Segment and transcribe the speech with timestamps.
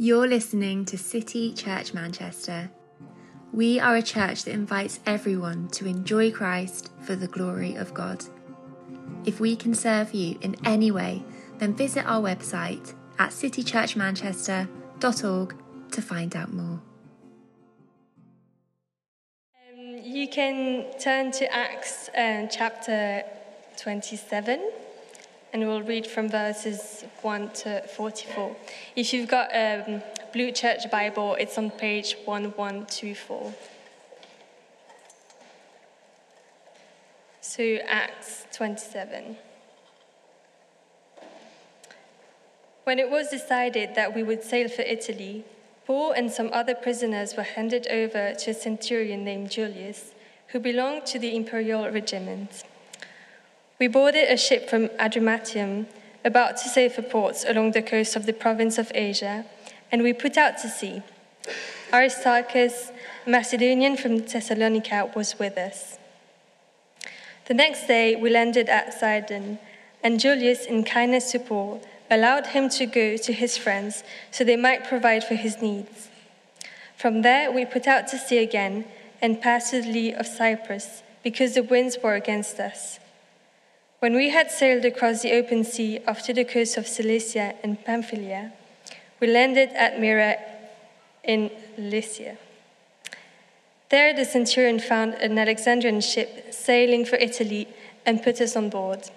[0.00, 2.70] You're listening to City Church Manchester.
[3.52, 8.24] We are a church that invites everyone to enjoy Christ for the glory of God.
[9.24, 11.24] If we can serve you in any way,
[11.58, 15.56] then visit our website at citychurchmanchester.org
[15.90, 16.80] to find out more.
[19.68, 23.24] Um, you can turn to Acts um, chapter
[23.76, 24.70] 27
[25.52, 28.56] and we'll read from verses 1 to 44.
[28.96, 33.54] If you've got a um, Blue Church Bible, it's on page 1124.
[37.40, 39.36] So, Acts 27.
[42.84, 45.44] When it was decided that we would sail for Italy,
[45.86, 50.12] Paul and some other prisoners were handed over to a centurion named Julius,
[50.48, 52.64] who belonged to the imperial regiment.
[53.78, 55.86] We boarded a ship from Adramyttium,
[56.24, 59.44] about to sail for ports along the coast of the province of Asia,
[59.92, 61.02] and we put out to sea.
[61.92, 62.90] Aristarchus,
[63.24, 65.96] a Macedonian from Thessalonica, was with us.
[67.46, 69.60] The next day, we landed at Sidon,
[70.02, 71.80] and Julius, in kindness to Paul,
[72.10, 74.02] allowed him to go to his friends
[74.32, 76.08] so they might provide for his needs.
[76.96, 78.86] From there, we put out to sea again
[79.22, 82.98] and passed the lee of Cyprus because the winds were against us.
[84.00, 88.52] When we had sailed across the open sea to the coast of Cilicia and Pamphylia,
[89.18, 90.36] we landed at Myra
[91.24, 92.38] in Lycia.
[93.88, 97.66] There, the centurion found an Alexandrian ship sailing for Italy
[98.06, 99.10] and put us on board.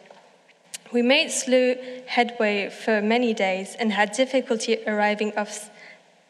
[0.92, 1.76] We made slow
[2.08, 5.70] headway for many days and had difficulty arriving off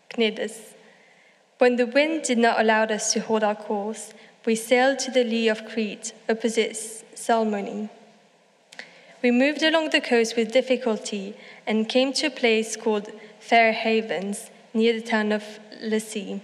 [0.10, 0.74] Cnidus.
[1.58, 4.14] When the wind did not allow us to hold our course,
[4.46, 6.76] we sailed to the lee of Crete, opposite
[7.16, 7.90] Salmone.
[9.22, 11.36] We moved along the coast with difficulty
[11.68, 15.44] and came to a place called Fair Havens, near the town of
[15.84, 16.42] Lasea.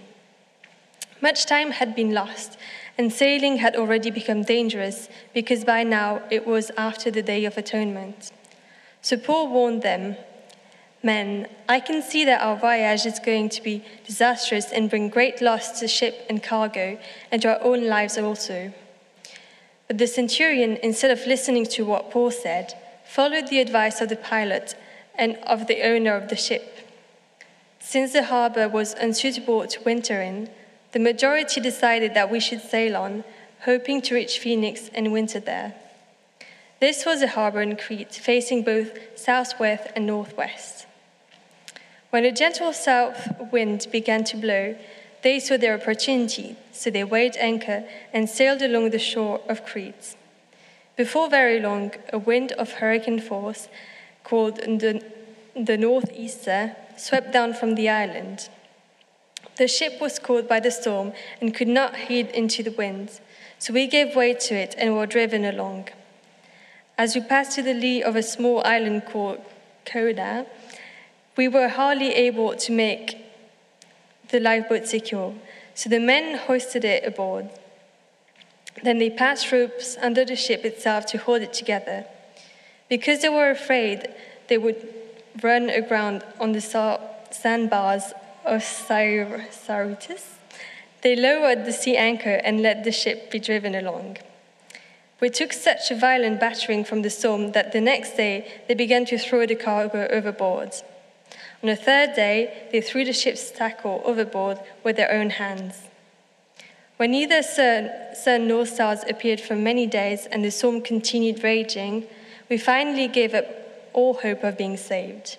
[1.20, 2.56] Much time had been lost,
[2.96, 7.58] and sailing had already become dangerous because by now it was after the Day of
[7.58, 8.30] Atonement.
[9.02, 10.16] So Paul warned them
[11.02, 15.40] Men, I can see that our voyage is going to be disastrous and bring great
[15.40, 16.98] loss to ship and cargo,
[17.30, 18.72] and to our own lives also.
[19.88, 24.16] But the centurion, instead of listening to what Paul said, followed the advice of the
[24.16, 24.74] pilot
[25.14, 26.86] and of the owner of the ship.
[27.80, 30.50] Since the harbor was unsuitable to winter in,
[30.92, 33.24] the majority decided that we should sail on,
[33.60, 35.74] hoping to reach Phoenix and winter there.
[36.80, 40.86] This was a harbor in Crete, facing both southwest and northwest.
[42.10, 44.76] When a gentle south wind began to blow,
[45.22, 50.16] they saw their opportunity, so they weighed anchor and sailed along the shore of Crete.
[50.96, 53.68] Before very long, a wind of hurricane force,
[54.24, 55.02] called the,
[55.54, 58.48] the northeaster, swept down from the island.
[59.56, 63.20] The ship was caught by the storm and could not head into the wind,
[63.58, 65.88] so we gave way to it and were driven along.
[66.96, 69.40] As we passed to the lee of a small island called
[69.86, 70.46] Cauda,
[71.36, 73.16] we were hardly able to make
[74.30, 75.34] the lifeboat secure,
[75.74, 77.48] so the men hoisted it aboard.
[78.82, 82.04] Then they passed ropes under the ship itself to hold it together.
[82.88, 84.08] Because they were afraid
[84.48, 84.88] they would
[85.42, 86.60] run aground on the
[87.30, 88.12] sandbars
[88.44, 90.38] of Syrtis,
[91.02, 94.18] they lowered the sea anchor and let the ship be driven along.
[95.20, 99.04] We took such a violent battering from the storm that the next day they began
[99.06, 100.74] to throw the cargo overboard.
[101.62, 105.88] On the third day, they threw the ship's tackle overboard with their own hands.
[106.98, 112.06] When neither sun, sun nor stars appeared for many days and the storm continued raging,
[112.48, 113.46] we finally gave up
[113.92, 115.36] all hope of being saved.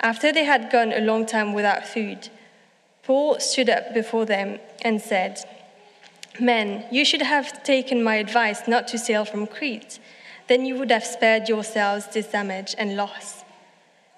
[0.00, 2.28] After they had gone a long time without food,
[3.02, 5.44] Paul stood up before them and said,
[6.40, 9.98] Men, you should have taken my advice not to sail from Crete.
[10.48, 13.41] Then you would have spared yourselves this damage and loss.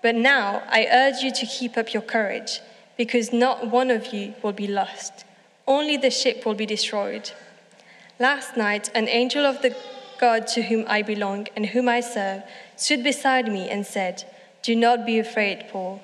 [0.05, 2.61] But now I urge you to keep up your courage,
[2.99, 5.25] because not one of you will be lost.
[5.67, 7.31] Only the ship will be destroyed.
[8.19, 9.75] Last night, an angel of the
[10.21, 12.43] God to whom I belong and whom I serve
[12.77, 14.25] stood beside me and said,
[14.63, 16.03] Do not be afraid, Paul.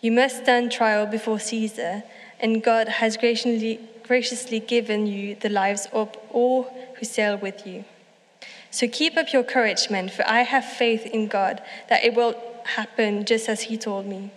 [0.00, 2.02] You must stand trial before Caesar,
[2.40, 6.62] and God has graciously, graciously given you the lives of all
[6.96, 7.84] who sail with you.
[8.70, 12.34] So keep up your courage, men, for I have faith in God that it will
[12.70, 14.30] happen just as he told me.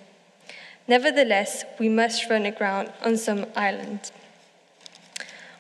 [0.88, 4.12] Nevertheless, we must run aground on some island.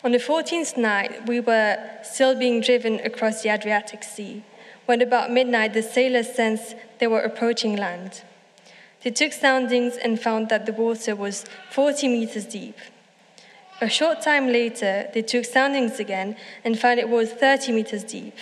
[0.03, 4.43] On the 14th night, we were still being driven across the Adriatic Sea,
[4.85, 8.21] when about midnight the sailors sensed they were approaching land.
[9.03, 12.77] They took soundings and found that the water was 40 meters deep.
[13.79, 18.35] A short time later, they took soundings again and found it was 30 meters deep.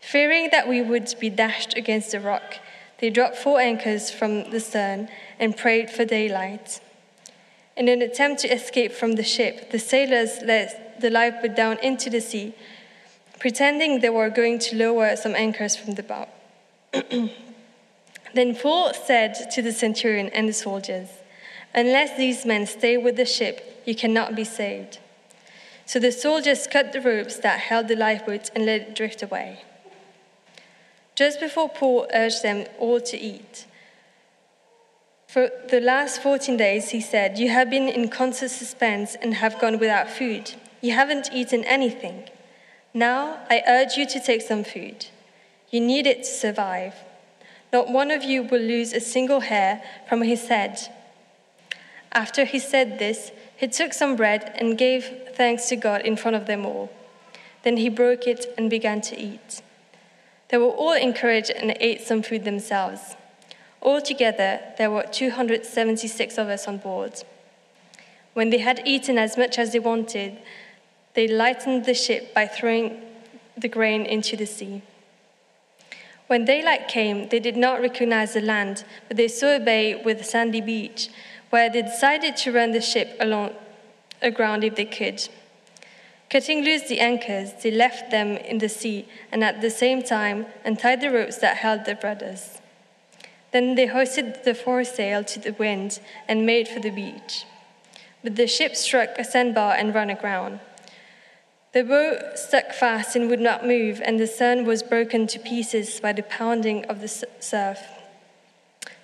[0.00, 2.58] Fearing that we would be dashed against a rock,
[3.02, 5.08] they dropped four anchors from the stern
[5.40, 6.80] and prayed for daylight.
[7.76, 12.08] In an attempt to escape from the ship, the sailors let the lifeboat down into
[12.08, 12.54] the sea,
[13.40, 16.28] pretending they were going to lower some anchors from the bow.
[18.34, 21.08] then Paul said to the centurion and the soldiers,
[21.74, 25.00] Unless these men stay with the ship, you cannot be saved.
[25.86, 29.64] So the soldiers cut the ropes that held the lifeboat and let it drift away.
[31.14, 33.66] Just before Paul urged them all to eat,
[35.32, 39.58] for the last 14 days, he said, You have been in constant suspense and have
[39.58, 40.52] gone without food.
[40.82, 42.24] You haven't eaten anything.
[42.92, 45.06] Now I urge you to take some food.
[45.70, 46.96] You need it to survive.
[47.72, 50.78] Not one of you will lose a single hair from his head.
[52.12, 56.36] After he said this, he took some bread and gave thanks to God in front
[56.36, 56.92] of them all.
[57.62, 59.62] Then he broke it and began to eat.
[60.52, 63.16] They were all encouraged and ate some food themselves.
[63.80, 67.24] Altogether, there were 276 of us on board.
[68.34, 70.36] When they had eaten as much as they wanted,
[71.14, 73.00] they lightened the ship by throwing
[73.56, 74.82] the grain into the sea.
[76.26, 80.20] When daylight came, they did not recognize the land, but they saw a bay with
[80.20, 81.08] a sandy beach,
[81.48, 83.54] where they decided to run the ship along
[84.20, 85.26] aground if they could.
[86.32, 90.46] Cutting loose the anchors, they left them in the sea and at the same time
[90.64, 92.58] untied the ropes that held the brothers.
[93.50, 97.44] Then they hoisted the foresail to the wind and made for the beach.
[98.24, 100.60] But the ship struck a sandbar and ran aground.
[101.74, 106.00] The boat stuck fast and would not move, and the stern was broken to pieces
[106.00, 107.78] by the pounding of the surf.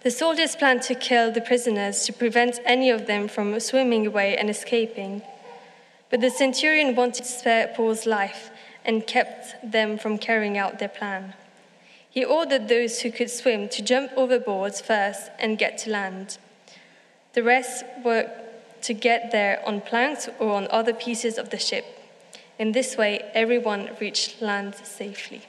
[0.03, 4.35] The soldiers planned to kill the prisoners to prevent any of them from swimming away
[4.35, 5.21] and escaping.
[6.11, 8.51] But the centurion wanted to spare Paul's life
[8.85, 11.35] and kept them from carrying out their plan.
[12.09, 16.39] He ordered those who could swim to jump overboard first and get to land.
[17.35, 18.31] The rest were
[18.83, 21.85] to get there on planks or on other pieces of the ship.
[22.59, 25.43] In this way, everyone reached land safely.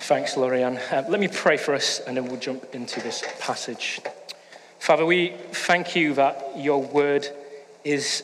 [0.00, 0.80] Thanks, Lorianne.
[0.90, 4.00] Uh, let me pray for us and then we'll jump into this passage.
[4.78, 7.28] Father, we thank you that your word
[7.84, 8.22] is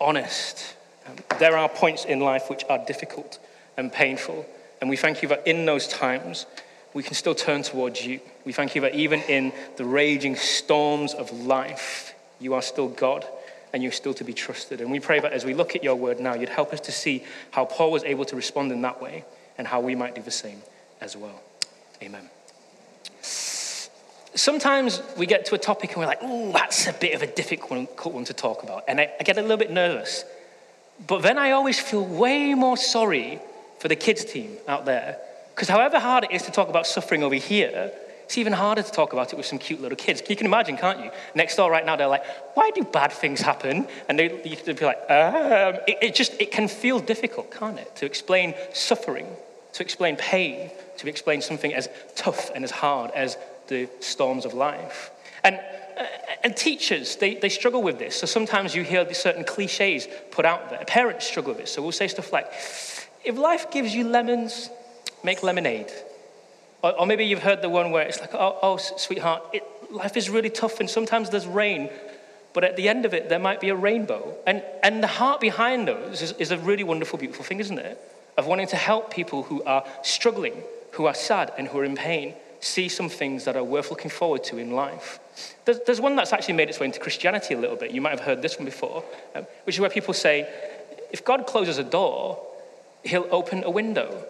[0.00, 0.76] honest.
[1.06, 3.38] Um, there are points in life which are difficult
[3.76, 4.46] and painful.
[4.80, 6.46] And we thank you that in those times,
[6.94, 8.20] we can still turn towards you.
[8.44, 13.26] We thank you that even in the raging storms of life, you are still God
[13.72, 14.80] and you're still to be trusted.
[14.80, 16.92] And we pray that as we look at your word now, you'd help us to
[16.92, 19.24] see how Paul was able to respond in that way
[19.56, 20.60] and how we might do the same
[21.00, 21.40] as well.
[22.02, 22.28] Amen.
[24.34, 27.26] Sometimes we get to a topic and we're like, oh, that's a bit of a
[27.26, 28.84] difficult one to talk about.
[28.88, 30.24] And I, I get a little bit nervous.
[31.06, 33.40] But then I always feel way more sorry
[33.78, 35.18] for the kids' team out there.
[35.54, 37.92] Because however hard it is to talk about suffering over here,
[38.24, 40.22] it's even harder to talk about it with some cute little kids.
[40.28, 41.10] You can imagine, can't you?
[41.34, 42.24] Next door right now, they're like,
[42.54, 43.86] why do bad things happen?
[44.08, 47.94] And they, can be like, um, it, it just, it can feel difficult, can't it?
[47.96, 49.26] To explain suffering,
[49.74, 53.36] to explain pain, to explain something as tough and as hard as
[53.68, 55.10] the storms of life.
[55.44, 55.56] And,
[55.98, 56.04] uh,
[56.44, 58.16] and teachers, they, they struggle with this.
[58.16, 60.84] So sometimes you hear certain cliches put out there.
[60.86, 61.72] Parents struggle with this.
[61.72, 62.50] So we'll say stuff like,
[63.24, 64.70] if life gives you lemons,
[65.24, 65.92] make lemonade.
[66.82, 70.16] Or, or maybe you've heard the one where it's like, oh, oh sweetheart, it, life
[70.16, 71.90] is really tough and sometimes there's rain,
[72.52, 74.36] but at the end of it, there might be a rainbow.
[74.46, 77.98] And, and the heart behind those is, is a really wonderful, beautiful thing, isn't it?
[78.36, 81.94] Of wanting to help people who are struggling, who are sad, and who are in
[81.94, 85.18] pain see some things that are worth looking forward to in life.
[85.64, 87.90] There's, there's one that's actually made its way into Christianity a little bit.
[87.90, 89.04] You might have heard this one before,
[89.34, 90.48] um, which is where people say,
[91.10, 92.40] if God closes a door,
[93.02, 94.24] he'll open a window.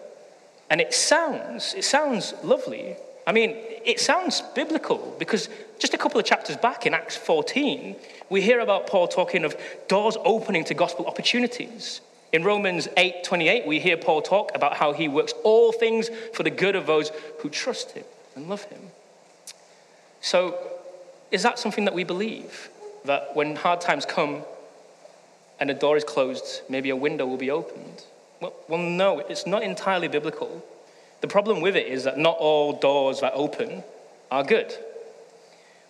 [0.69, 2.95] And it sounds, it sounds lovely.
[3.27, 5.47] I mean, it sounds biblical because
[5.77, 7.95] just a couple of chapters back in Acts 14,
[8.29, 9.55] we hear about Paul talking of
[9.87, 12.01] doors opening to gospel opportunities.
[12.31, 16.41] In Romans 8 28, we hear Paul talk about how he works all things for
[16.41, 17.11] the good of those
[17.41, 18.03] who trust him
[18.35, 18.91] and love him.
[20.21, 20.57] So,
[21.31, 22.69] is that something that we believe?
[23.05, 24.43] That when hard times come
[25.59, 28.03] and a door is closed, maybe a window will be opened?
[28.39, 30.63] Well, well, no, it's not entirely biblical.
[31.21, 33.83] The problem with it is that not all doors that open
[34.31, 34.73] are good.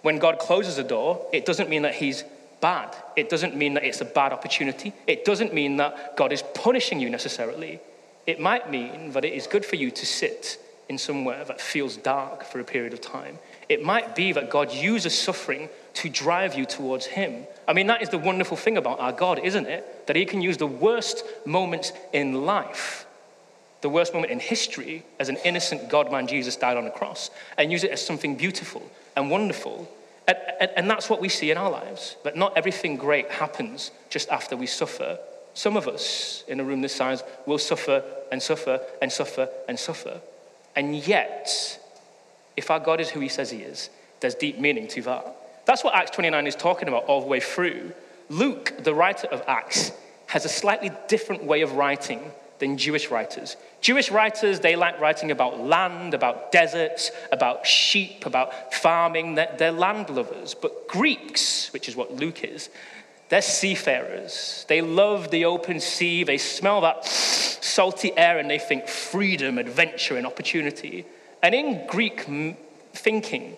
[0.02, 2.24] When God closes a door, it doesn't mean that He's
[2.62, 2.96] bad.
[3.16, 4.94] It doesn't mean that it's a bad opportunity.
[5.06, 7.80] It doesn't mean that God is punishing you necessarily.
[8.26, 11.98] It might mean that it is good for you to sit in somewhere that feels
[11.98, 13.40] dark for a period of time.
[13.70, 17.48] It might be that God uses suffering to drive you towards Him.
[17.68, 20.08] I mean, that is the wonderful thing about our God, isn't it?
[20.08, 23.06] That He can use the worst moments in life,
[23.82, 27.30] the worst moment in history, as an innocent God man Jesus died on a cross,
[27.58, 28.84] and use it as something beautiful
[29.16, 29.90] and wonderful.
[30.28, 32.18] And, and, and that's what we see in our lives.
[32.24, 35.20] That not everything great happens just after we suffer.
[35.54, 39.78] Some of us in a room this size will suffer and suffer and suffer and
[39.78, 40.20] suffer.
[40.75, 41.80] And yet,
[42.58, 43.89] if our God is who He says He is,
[44.20, 45.65] there's deep meaning to that.
[45.65, 47.94] That's what Acts 29 is talking about all the way through.
[48.30, 49.92] Luke, the writer of Acts,
[50.27, 53.58] has a slightly different way of writing than Jewish writers.
[53.82, 59.36] Jewish writers, they like writing about land, about deserts, about sheep, about farming.
[59.36, 60.53] They're, they're land lovers.
[60.53, 62.70] But Greeks, which is what Luke is,
[63.30, 64.65] they're seafarers.
[64.68, 66.24] They love the open sea.
[66.24, 71.06] They smell that salty air and they think freedom, adventure, and opportunity.
[71.42, 72.25] And in Greek
[72.94, 73.58] thinking,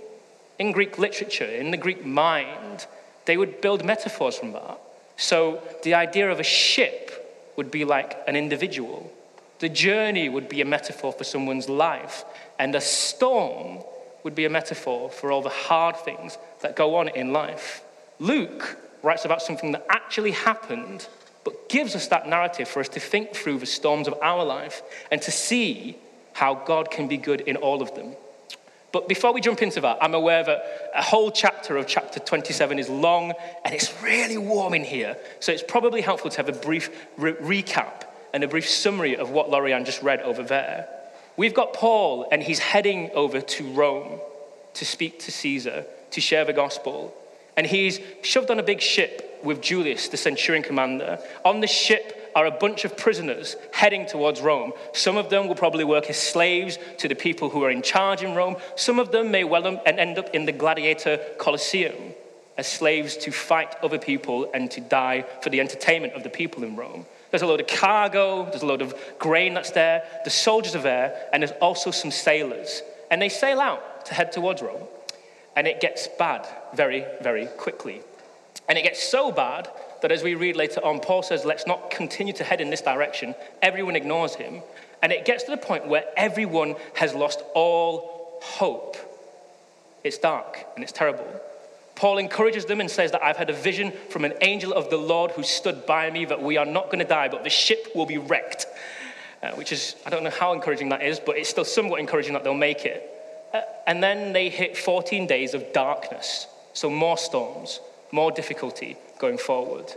[0.59, 2.87] in Greek literature, in the Greek mind,
[3.25, 4.79] they would build metaphors from that.
[5.17, 9.11] So the idea of a ship would be like an individual.
[9.59, 12.23] The journey would be a metaphor for someone's life.
[12.59, 13.79] And a storm
[14.23, 17.83] would be a metaphor for all the hard things that go on in life.
[18.19, 21.07] Luke writes about something that actually happened,
[21.43, 24.81] but gives us that narrative for us to think through the storms of our life
[25.11, 25.97] and to see
[26.33, 28.15] how God can be good in all of them.
[28.91, 32.79] But before we jump into that, I'm aware that a whole chapter of chapter 27
[32.79, 33.33] is long
[33.63, 35.17] and it's really warm in here.
[35.39, 39.29] So it's probably helpful to have a brief re- recap and a brief summary of
[39.31, 40.87] what Lorianne just read over there.
[41.37, 44.19] We've got Paul, and he's heading over to Rome
[44.75, 47.13] to speak to Caesar, to share the gospel.
[47.57, 51.19] And he's shoved on a big ship with Julius, the centurion commander.
[51.43, 54.73] On the ship, are a bunch of prisoners heading towards Rome.
[54.91, 58.23] Some of them will probably work as slaves to the people who are in charge
[58.23, 58.57] in Rome.
[58.75, 62.13] Some of them may well end up in the gladiator Colosseum
[62.57, 66.63] as slaves to fight other people and to die for the entertainment of the people
[66.63, 67.05] in Rome.
[67.31, 70.81] There's a load of cargo, there's a load of grain that's there, the soldiers are
[70.81, 72.81] there, and there's also some sailors.
[73.11, 74.83] And they sail out to head towards Rome.
[75.55, 78.01] And it gets bad very, very quickly.
[78.67, 79.69] And it gets so bad
[80.01, 82.81] that as we read later on, Paul says, let's not continue to head in this
[82.81, 83.35] direction.
[83.61, 84.61] Everyone ignores him.
[85.01, 88.97] And it gets to the point where everyone has lost all hope.
[90.03, 91.25] It's dark and it's terrible.
[91.95, 94.97] Paul encourages them and says that I've had a vision from an angel of the
[94.97, 97.87] Lord who stood by me that we are not going to die, but the ship
[97.95, 98.67] will be wrecked.
[99.41, 102.33] Uh, which is, I don't know how encouraging that is, but it's still somewhat encouraging
[102.33, 103.09] that they'll make it.
[103.53, 106.47] Uh, and then they hit 14 days of darkness.
[106.75, 107.79] So more storms,
[108.11, 109.91] more difficulty, going forward.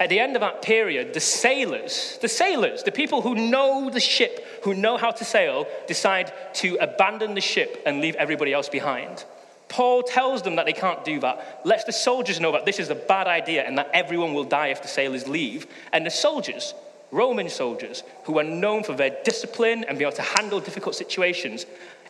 [0.00, 4.00] At the end of that period, the sailors, the sailors, the people who know the
[4.00, 8.68] ship, who know how to sail, decide to abandon the ship and leave everybody else
[8.68, 9.24] behind.
[9.68, 12.90] Paul tells them that they can't do that, lets the soldiers know that this is
[12.90, 15.66] a bad idea and that everyone will die if the sailors leave.
[15.92, 16.74] And the soldiers,
[17.12, 21.64] Roman soldiers, who are known for their discipline and be able to handle difficult situations,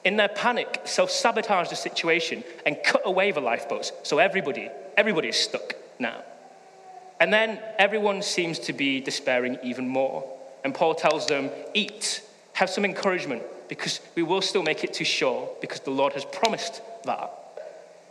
[0.08, 3.92] in their panic, self sabotage the situation and cut away the lifeboats.
[4.04, 6.22] So everybody, everybody is stuck now.
[7.20, 10.24] And then everyone seems to be despairing even more.
[10.64, 12.22] And Paul tells them, Eat,
[12.54, 16.24] have some encouragement, because we will still make it to shore, because the Lord has
[16.24, 17.30] promised that.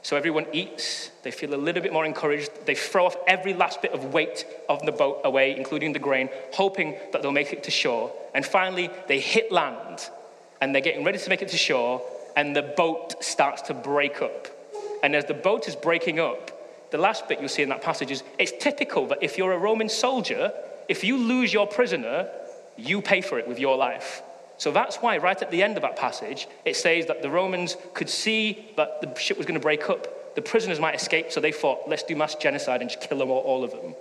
[0.04, 2.52] So everyone eats, they feel a little bit more encouraged.
[2.68, 6.30] They throw off every last bit of weight of the boat away, including the grain,
[6.54, 8.14] hoping that they'll make it to shore.
[8.36, 10.12] And finally, they hit land,
[10.62, 12.02] and they're getting ready to make it to shore,
[12.36, 14.48] and the boat starts to break up.
[15.04, 16.52] And as the boat is breaking up,
[16.92, 19.58] the last bit you'll see in that passage is it's typical that if you're a
[19.58, 20.54] Roman soldier,
[20.88, 22.30] if you lose your prisoner,
[22.78, 24.22] you pay for it with your life.
[24.58, 27.78] So that's why, right at the end of that passage, it says that the Romans
[27.94, 30.36] could see that the ship was going to break up.
[30.36, 33.30] The prisoners might escape, so they thought, let's do mass genocide and just kill them
[33.30, 33.94] all, all of them.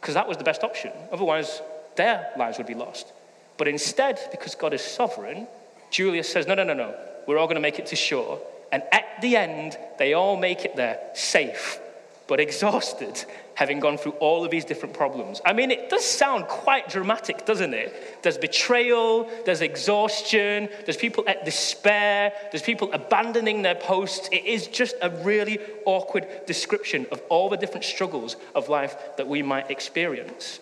[0.00, 0.92] Because that was the best option.
[1.12, 1.60] Otherwise,
[1.96, 3.12] their lives would be lost.
[3.56, 5.46] But instead, because God is sovereign,
[5.94, 6.92] Julius says, no, no, no, no,
[7.26, 8.40] we're all going to make it to shore.
[8.72, 11.78] And at the end, they all make it there safe
[12.26, 13.22] but exhausted,
[13.54, 15.40] having gone through all of these different problems.
[15.44, 18.22] I mean, it does sound quite dramatic, doesn't it?
[18.22, 24.28] There's betrayal, there's exhaustion, there's people at despair, there's people abandoning their posts.
[24.32, 29.28] It is just a really awkward description of all the different struggles of life that
[29.28, 30.60] we might experience.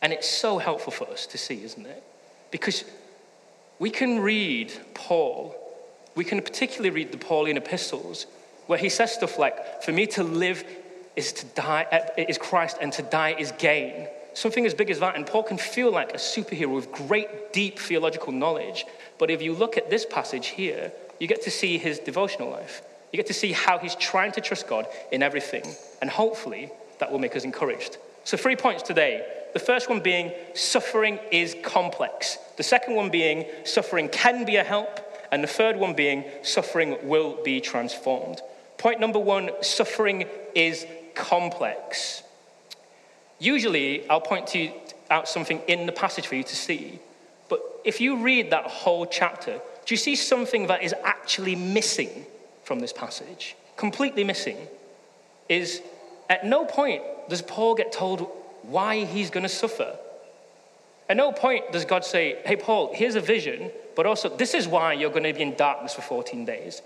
[0.00, 2.02] And it's so helpful for us to see, isn't it?
[2.50, 2.84] Because
[3.78, 5.54] we can read Paul,
[6.14, 8.26] we can particularly read the Pauline epistles
[8.66, 10.64] where he says stuff like, For me to live
[11.16, 14.08] is to die, eh, is Christ, and to die is gain.
[14.34, 17.76] something as big as that, and Paul can feel like a superhero with great, deep
[17.76, 18.84] theological knowledge.
[19.18, 22.82] But if you look at this passage here, you get to see his devotional life.
[23.12, 25.64] You get to see how he's trying to trust God in everything.
[26.00, 27.98] And hopefully, that will make us encouraged.
[28.24, 29.26] So, three points today.
[29.54, 32.38] The first one being suffering is complex.
[32.56, 35.00] The second one being suffering can be a help.
[35.32, 38.40] And the third one being suffering will be transformed.
[38.78, 42.22] Point number one suffering is complex.
[43.38, 44.70] Usually, I'll point to
[45.10, 46.98] out something in the passage for you to see.
[47.48, 52.26] But if you read that whole chapter, do you see something that is actually missing
[52.62, 53.56] from this passage?
[53.76, 54.58] Completely missing.
[55.48, 55.80] Is
[56.28, 58.30] at no point does Paul get told
[58.62, 59.96] why he's going to suffer.
[61.08, 64.68] At no point does God say, Hey, Paul, here's a vision, but also this is
[64.68, 66.82] why you're going to be in darkness for 14 days.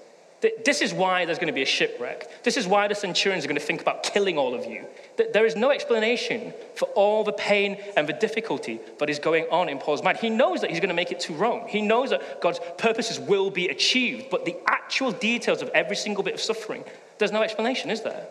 [0.64, 2.42] This is why there's going to be a shipwreck.
[2.42, 4.84] This is why the centurions are going to think about killing all of you.
[5.32, 9.68] There is no explanation for all the pain and the difficulty that is going on
[9.68, 10.18] in Paul's mind.
[10.18, 11.68] He knows that he's going to make it to Rome.
[11.68, 16.24] He knows that God's purposes will be achieved, but the actual details of every single
[16.24, 16.82] bit of suffering,
[17.18, 18.26] there's no explanation, is there?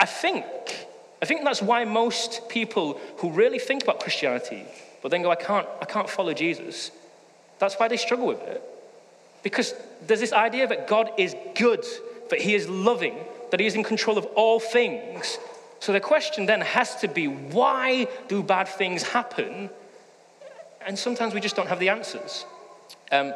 [0.00, 0.46] I think,
[1.20, 4.64] I think that's why most people who really think about Christianity,
[5.02, 6.90] but then go, I can't, I can't follow Jesus,
[7.58, 8.62] that's why they struggle with it.
[9.42, 9.74] Because
[10.06, 11.84] there's this idea that God is good,
[12.30, 13.14] that He is loving,
[13.50, 15.38] that He is in control of all things.
[15.80, 19.68] So the question then has to be why do bad things happen?
[20.86, 22.46] And sometimes we just don't have the answers.
[23.12, 23.34] Um,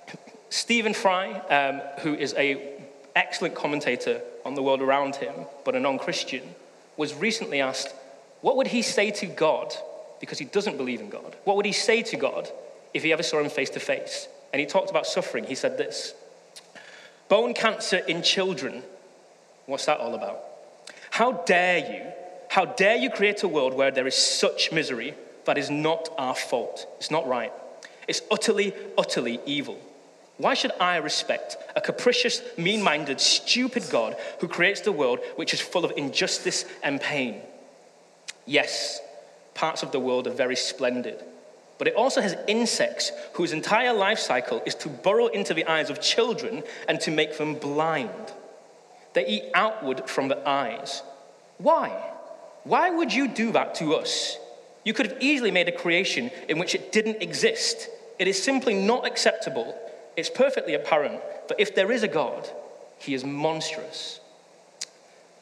[0.50, 2.81] Stephen Fry, um, who is a
[3.14, 6.54] excellent commentator on the world around him, but a non-Christian,
[6.96, 7.94] was recently asked,
[8.40, 9.74] what would he say to God,
[10.20, 12.48] because he doesn't believe in God, what would he say to God
[12.92, 14.28] if he ever saw him face to face?
[14.52, 15.44] and he talked about suffering.
[15.44, 16.14] He said this
[17.28, 18.82] Bone cancer in children.
[19.66, 20.40] What's that all about?
[21.10, 22.12] How dare you?
[22.48, 25.14] How dare you create a world where there is such misery
[25.46, 26.86] that is not our fault?
[26.98, 27.52] It's not right.
[28.06, 29.78] It's utterly, utterly evil.
[30.42, 35.54] Why should I respect a capricious, mean minded, stupid God who creates the world which
[35.54, 37.40] is full of injustice and pain?
[38.44, 39.00] Yes,
[39.54, 41.22] parts of the world are very splendid
[41.82, 45.90] but it also has insects whose entire life cycle is to burrow into the eyes
[45.90, 48.32] of children and to make them blind.
[49.14, 51.02] They eat outward from the eyes.
[51.58, 51.88] Why?
[52.62, 54.38] Why would you do that to us?
[54.84, 57.88] You could have easily made a creation in which it didn't exist.
[58.20, 59.76] It is simply not acceptable.
[60.16, 62.48] It's perfectly apparent that if there is a God,
[62.98, 64.20] he is monstrous.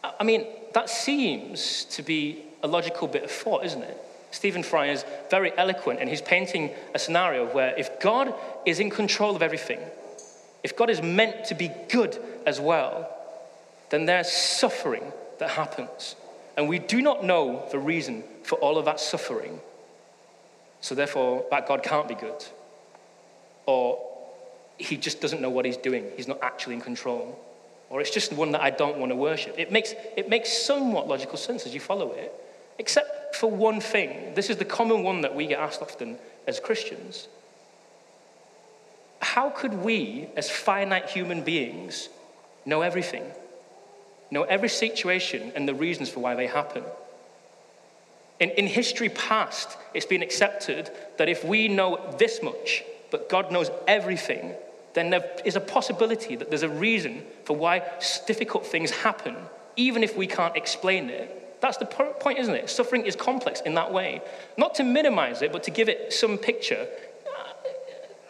[0.03, 3.97] I mean, that seems to be a logical bit of thought, isn't it?
[4.31, 8.33] Stephen Fry is very eloquent, and he's painting a scenario where if God
[8.65, 9.81] is in control of everything,
[10.63, 13.11] if God is meant to be good as well,
[13.91, 16.15] then there's suffering that happens.
[16.57, 19.61] And we do not know the reason for all of that suffering.
[20.81, 22.45] So, therefore, that God can't be good.
[23.67, 24.10] Or
[24.81, 27.39] he just doesn't know what he's doing, he's not actually in control.
[27.91, 29.57] Or it's just one that I don't want to worship.
[29.59, 32.33] It makes, it makes somewhat logical sense as you follow it.
[32.79, 34.35] Except for one thing.
[34.35, 36.17] This is the common one that we get asked often
[36.47, 37.29] as Christians.
[39.21, 42.09] How could we, as finite human beings,
[42.65, 43.25] know everything?
[44.31, 46.85] Know every situation and the reasons for why they happen?
[48.39, 53.53] In, in history past, it's been accepted that if we know this much, but God
[53.53, 54.55] knows everything,
[54.95, 57.83] then there is a possibility that there's a reason for why
[58.27, 59.37] difficult things happen,
[59.77, 61.61] even if we can't explain it.
[61.61, 62.71] That's the point, isn't it?
[62.71, 64.23] Suffering is complex in that way.
[64.57, 66.89] Not to minimize it, but to give it some picture.
[67.27, 67.53] Uh,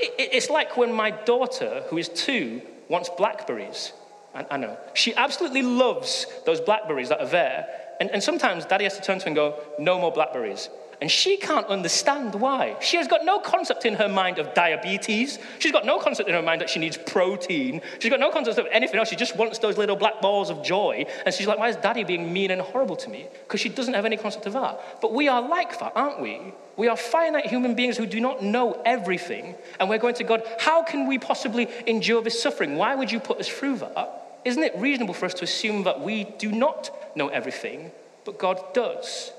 [0.01, 3.92] it's like when my daughter, who is two, wants blackberries.
[4.35, 4.79] I know.
[4.94, 7.66] She absolutely loves those blackberries that are there.
[8.01, 10.68] And, and sometimes daddy has to turn to her and go, No more blackberries.
[11.00, 12.76] And she can't understand why.
[12.80, 15.38] She has got no concept in her mind of diabetes.
[15.58, 17.80] She's got no concept in her mind that she needs protein.
[18.00, 19.08] She's got no concept of anything else.
[19.08, 21.06] She just wants those little black balls of joy.
[21.24, 23.28] And she's like, why is daddy being mean and horrible to me?
[23.44, 25.00] Because she doesn't have any concept of that.
[25.00, 26.52] But we are like that, aren't we?
[26.76, 29.54] We are finite human beings who do not know everything.
[29.78, 32.76] And we're going to God, how can we possibly endure this suffering?
[32.76, 34.40] Why would you put us through that?
[34.44, 37.90] Isn't it reasonable for us to assume that we do not know everything,
[38.26, 39.32] but God does?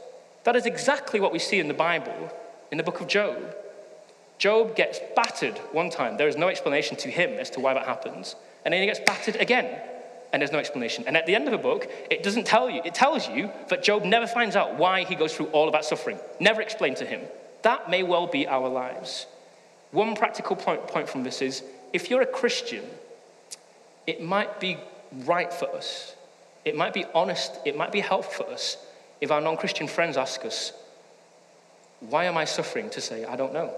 [0.44, 2.32] That is exactly what we see in the Bible
[2.72, 3.56] in the book of Job.
[4.38, 6.18] Job gets battered one time.
[6.18, 8.36] There is no explanation to him as to why that happens.
[8.66, 9.80] And then he gets battered again,
[10.34, 11.04] and there's no explanation.
[11.06, 13.84] And at the end of the book, it doesn't tell you, it tells you that
[13.84, 16.18] Job never finds out why he goes through all of that suffering.
[16.40, 17.22] Never explained to him.
[17.62, 19.28] That may well be our lives.
[19.92, 22.86] One practical point, point from this is if you're a Christian,
[24.08, 24.78] it might be
[25.26, 26.16] right for us,
[26.64, 28.78] it might be honest, it might be helpful for us
[29.22, 30.74] if our non Christian friends ask us,
[32.02, 32.90] why am I suffering?
[32.90, 33.74] To say, I don't know.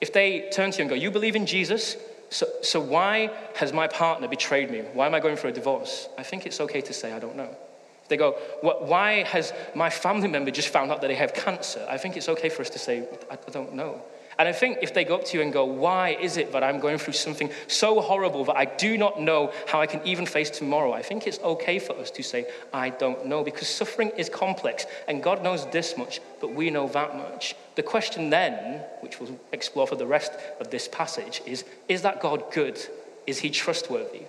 [0.00, 1.96] If they turn to you and go, You believe in Jesus,
[2.30, 4.80] so, so why has my partner betrayed me?
[4.94, 6.08] Why am I going for a divorce?
[6.16, 7.54] I think it's okay to say, I don't know.
[8.02, 11.86] If they go, Why has my family member just found out that they have cancer?
[11.88, 14.02] I think it's okay for us to say, I don't know.
[14.42, 16.64] And I think if they go up to you and go, Why is it that
[16.64, 20.26] I'm going through something so horrible that I do not know how I can even
[20.26, 20.92] face tomorrow?
[20.92, 24.84] I think it's okay for us to say, I don't know, because suffering is complex,
[25.06, 27.54] and God knows this much, but we know that much.
[27.76, 32.20] The question then, which we'll explore for the rest of this passage, is Is that
[32.20, 32.84] God good?
[33.28, 34.22] Is he trustworthy?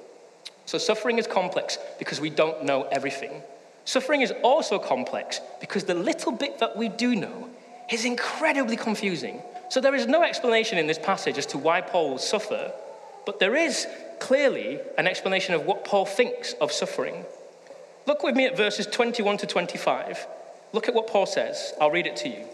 [0.67, 3.41] So suffering is complex because we don't know everything.
[3.85, 7.49] Suffering is also complex because the little bit that we do know
[7.91, 9.41] is incredibly confusing.
[9.73, 12.71] So there is no explanation in this passage as to why Paul will suffer,
[13.25, 13.87] but there is
[14.19, 17.25] clearly an explanation of what Paul thinks of suffering.
[18.05, 20.27] Look with me at verses 21 to 25.
[20.73, 21.73] Look at what Paul says.
[21.81, 22.45] I'll read it to you.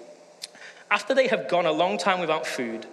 [0.89, 2.85] After they have gone a long time without food,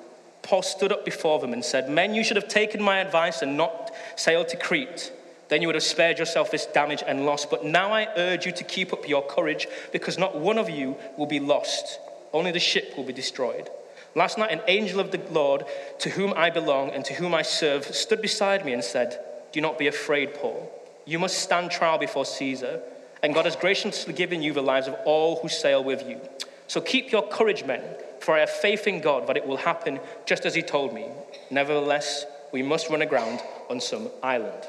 [0.42, 3.56] Paul stood up before them and said, Men, you should have taken my advice and
[3.56, 5.12] not sailed to Crete.
[5.50, 7.46] Then you would have spared yourself this damage and loss.
[7.46, 10.96] But now I urge you to keep up your courage, because not one of you
[11.16, 12.00] will be lost,
[12.32, 13.70] only the ship will be destroyed.
[14.16, 15.66] Last night, an angel of the Lord,
[15.98, 19.20] to whom I belong and to whom I serve, stood beside me and said,
[19.52, 20.72] Do not be afraid, Paul.
[21.04, 22.80] You must stand trial before Caesar,
[23.22, 26.18] and God has graciously given you the lives of all who sail with you.
[26.66, 27.82] So keep your courage, men,
[28.20, 31.08] for I have faith in God that it will happen just as He told me.
[31.50, 34.64] Nevertheless, we must run aground on some island.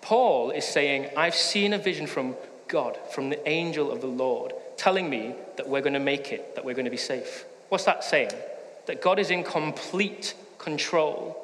[0.00, 2.34] Paul is saying, I've seen a vision from
[2.66, 6.56] God, from the angel of the Lord, telling me that we're going to make it,
[6.56, 7.44] that we're going to be safe.
[7.68, 8.30] What's that saying?
[8.86, 11.42] That God is in complete control.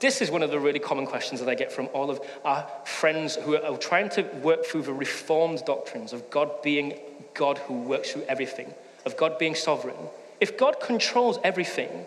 [0.00, 2.66] This is one of the really common questions that I get from all of our
[2.84, 6.98] friends who are trying to work through the reformed doctrines of God being
[7.34, 8.74] God who works through everything,
[9.06, 9.96] of God being sovereign.
[10.40, 12.04] If God controls everything,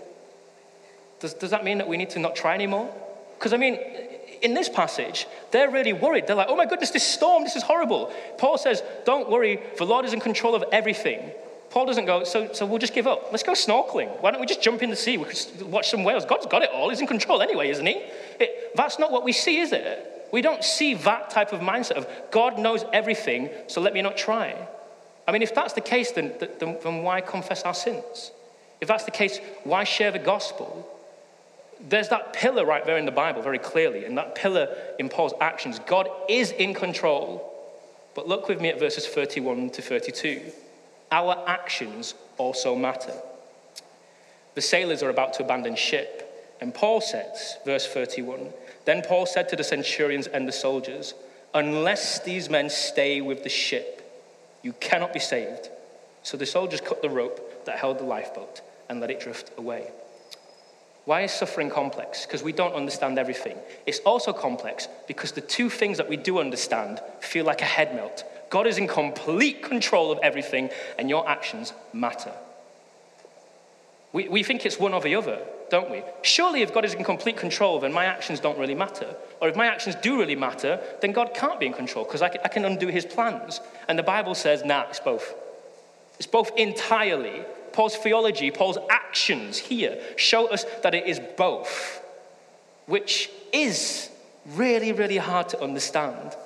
[1.20, 2.94] does, does that mean that we need to not try anymore?
[3.38, 3.80] Because, I mean,
[4.42, 6.28] in this passage, they're really worried.
[6.28, 8.12] They're like, oh my goodness, this storm, this is horrible.
[8.38, 11.32] Paul says, don't worry, the Lord is in control of everything.
[11.70, 13.28] Paul doesn't go, so, so we'll just give up.
[13.32, 14.22] Let's go snorkeling.
[14.22, 15.18] Why don't we just jump in the sea?
[15.18, 16.26] We could watch some whales.
[16.26, 16.90] God's got it all.
[16.90, 18.02] He's in control anyway, isn't he?
[18.40, 20.30] It, that's not what we see, is it?
[20.32, 24.18] We don't see that type of mindset of God knows everything, so let me not
[24.18, 24.56] try.
[25.28, 28.32] I mean, if that's the case, then, then, then why confess our sins?
[28.80, 30.90] If that's the case, why share the gospel?
[31.80, 35.34] There's that pillar right there in the Bible very clearly, and that pillar in Paul's
[35.42, 35.80] actions.
[35.80, 37.52] God is in control.
[38.14, 40.42] But look with me at verses 31 to 32
[41.16, 43.14] our actions also matter.
[44.54, 48.50] The sailors are about to abandon ship, and Paul says, verse 31,
[48.84, 51.14] then Paul said to the centurions and the soldiers,
[51.54, 54.02] Unless these men stay with the ship,
[54.62, 55.70] you cannot be saved.
[56.24, 59.88] So the soldiers cut the rope that held the lifeboat and let it drift away.
[61.06, 62.26] Why is suffering complex?
[62.26, 63.58] Because we don't understand everything.
[63.86, 67.96] It's also complex because the two things that we do understand feel like a head
[67.96, 72.32] melt God is in complete control of everything, and your actions matter.
[74.14, 76.02] We, we think it's one or the other, don't we?
[76.22, 79.14] Surely, if God is in complete control, then my actions don't really matter.
[79.42, 82.28] Or if my actions do really matter, then God can't be in control because I,
[82.28, 83.60] I can undo his plans.
[83.90, 85.34] And the Bible says, nah, it's both.
[86.18, 87.44] It's both entirely.
[87.74, 92.02] Paul's theology, Paul's actions here show us that it is both,
[92.86, 94.10] which is
[94.46, 96.38] really, really hard to understand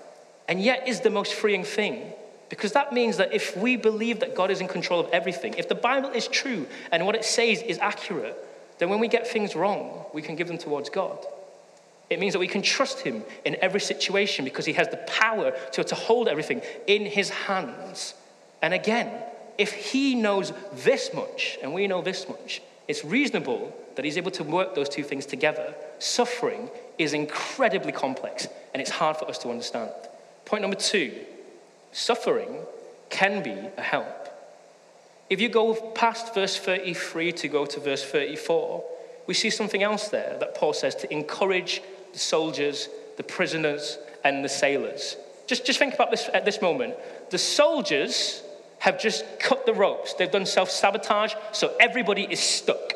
[0.50, 2.12] and yet is the most freeing thing.
[2.50, 5.70] Because that means that if we believe that God is in control of everything, if
[5.70, 8.36] the Bible is true and what it says is accurate,
[8.80, 11.24] then when we get things wrong, we can give them towards God.
[12.10, 15.52] It means that we can trust Him in every situation because He has the power
[15.74, 18.16] to, to hold everything in His hands.
[18.64, 19.22] And again,
[19.60, 24.32] if He knows this much and we know this much, it's reasonable that He's able
[24.32, 25.76] to work those two things together.
[26.00, 29.92] Suffering is incredibly complex and it's hard for us to understand.
[30.50, 31.14] Point number two
[31.92, 32.62] suffering
[33.12, 34.30] can be a help.
[35.30, 38.84] If you go past verse 33 to go to verse 34,
[39.28, 41.84] we see something else there that Paul says to encourage
[42.14, 45.18] the soldiers, the prisoners, and the sailors.
[45.46, 46.96] Just, just think about this at this moment.
[47.30, 48.42] The soldiers
[48.80, 52.94] have just cut the ropes, they've done self sabotage, so everybody is stuck.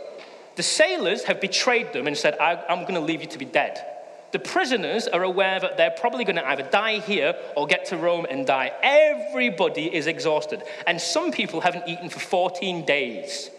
[0.56, 3.93] The sailors have betrayed them and said, I'm going to leave you to be dead.
[4.34, 7.98] The prisoners are aware that they're probably going to either die here or get to
[7.98, 8.72] Rome and die.
[8.82, 10.64] Everybody is exhausted.
[10.88, 13.52] And some people haven't eaten for 14 days.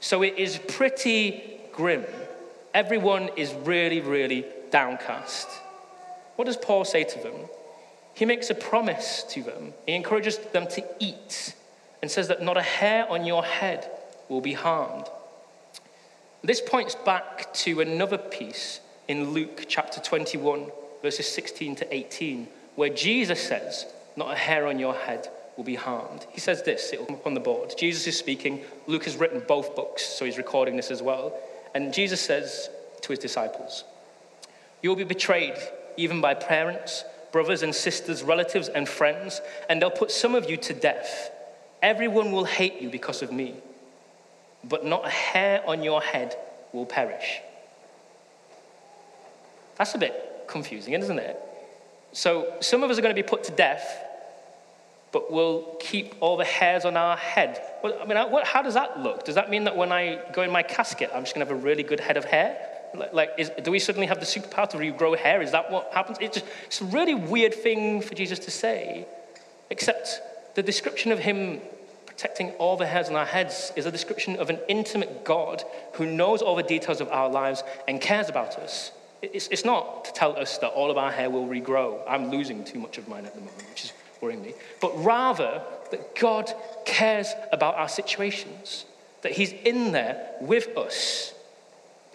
[0.00, 2.06] So it is pretty grim.
[2.72, 5.48] Everyone is really, really downcast.
[6.36, 7.34] What does Paul say to them?
[8.14, 9.74] He makes a promise to them.
[9.84, 11.54] He encourages them to eat
[12.00, 13.90] and says that not a hair on your head
[14.30, 15.08] will be harmed.
[16.42, 20.70] This points back to another piece in Luke chapter 21,
[21.02, 23.86] verses 16 to 18, where Jesus says,
[24.16, 26.26] Not a hair on your head will be harmed.
[26.30, 27.74] He says this, it'll come up on the board.
[27.76, 28.62] Jesus is speaking.
[28.86, 31.38] Luke has written both books, so he's recording this as well.
[31.74, 32.70] And Jesus says
[33.02, 33.84] to his disciples,
[34.82, 35.56] You will be betrayed
[35.96, 40.56] even by parents, brothers and sisters, relatives and friends, and they'll put some of you
[40.58, 41.30] to death.
[41.82, 43.54] Everyone will hate you because of me,
[44.64, 46.36] but not a hair on your head
[46.72, 47.40] will perish.
[49.82, 51.40] That's a bit confusing, isn't it?
[52.12, 54.04] So, some of us are going to be put to death,
[55.10, 57.60] but we'll keep all the hairs on our head.
[57.82, 59.24] Well, I mean, how does that look?
[59.24, 61.60] Does that mean that when I go in my casket, I'm just going to have
[61.60, 62.64] a really good head of hair?
[63.12, 65.42] Like, is, do we suddenly have the superpower to regrow hair?
[65.42, 66.18] Is that what happens?
[66.20, 69.08] It's, just, it's a really weird thing for Jesus to say,
[69.68, 70.20] except
[70.54, 71.60] the description of him
[72.06, 75.64] protecting all the hairs on our heads is a description of an intimate God
[75.94, 78.92] who knows all the details of our lives and cares about us.
[79.22, 82.00] It's, it's not to tell us that all of our hair will regrow.
[82.08, 84.54] I'm losing too much of mine at the moment, which is worrying me.
[84.80, 86.52] But rather, that God
[86.84, 88.84] cares about our situations,
[89.22, 91.34] that He's in there with us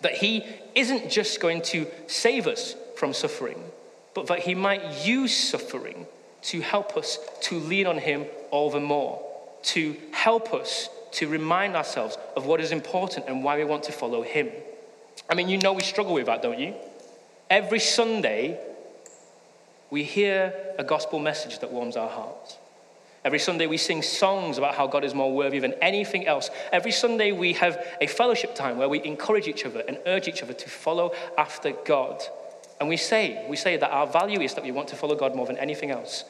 [0.01, 0.43] that He
[0.75, 3.61] isn't just going to save us from suffering,
[4.13, 6.05] but that He might use suffering
[6.43, 9.21] to help us to lean on Him all the more,
[9.63, 13.91] to help us to remind ourselves of what is important and why we want to
[13.91, 14.49] follow Him.
[15.29, 16.75] I mean, you know we struggle with that, don't you?
[17.49, 18.59] Every Sunday,
[19.89, 22.57] we hear a gospel message that warms our hearts.
[23.23, 26.49] Every Sunday, we sing songs about how God is more worthy than anything else.
[26.71, 30.43] Every Sunday, we have a fellowship time where we encourage each other and urge each
[30.43, 32.21] other to follow after God.
[32.79, 35.35] And we say, we say that our value is that we want to follow God
[35.35, 36.25] more than anything else.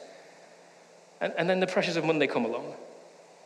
[1.20, 2.74] And, and then the pressures of Monday come along.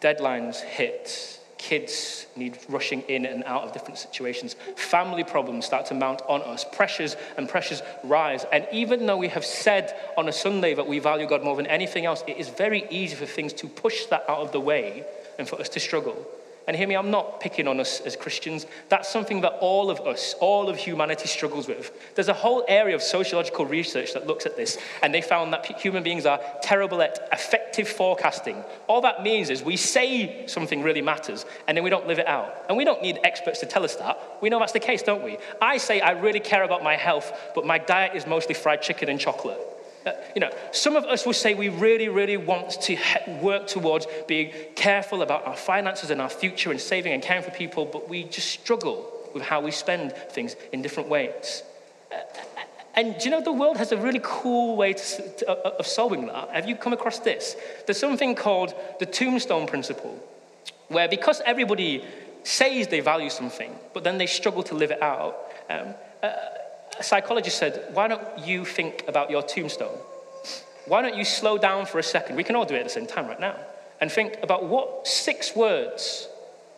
[0.00, 4.56] Deadlines hit, Kids need rushing in and out of different situations.
[4.74, 6.64] Family problems start to mount on us.
[6.72, 8.44] Pressures and pressures rise.
[8.52, 11.68] And even though we have said on a Sunday that we value God more than
[11.68, 15.04] anything else, it is very easy for things to push that out of the way
[15.38, 16.26] and for us to struggle.
[16.68, 18.66] And hear me, I'm not picking on us as Christians.
[18.88, 21.90] That's something that all of us, all of humanity struggles with.
[22.14, 25.66] There's a whole area of sociological research that looks at this, and they found that
[25.80, 28.62] human beings are terrible at affective forecasting.
[28.86, 32.28] All that means is we say something really matters, and then we don't live it
[32.28, 32.64] out.
[32.68, 34.20] And we don't need experts to tell us that.
[34.40, 35.38] We know that's the case, don't we?
[35.60, 39.08] I say I really care about my health, but my diet is mostly fried chicken
[39.08, 39.58] and chocolate.
[40.04, 42.98] Uh, you know, some of us will say we really, really want to
[43.40, 47.50] work towards being careful about our finances and our future and saving and caring for
[47.50, 51.62] people, but we just struggle with how we spend things in different ways.
[52.10, 52.16] Uh,
[52.94, 55.86] and do you know the world has a really cool way to, to, uh, of
[55.86, 56.50] solving that?
[56.50, 57.56] Have you come across this?
[57.86, 60.18] There's something called the tombstone principle,
[60.88, 62.04] where because everybody
[62.42, 65.38] says they value something, but then they struggle to live it out,
[65.70, 65.94] um,
[66.98, 69.98] a psychologist said, Why don't you think about your tombstone?
[70.86, 72.36] Why don't you slow down for a second?
[72.36, 73.56] We can all do it at the same time right now.
[74.00, 76.28] And think about what six words,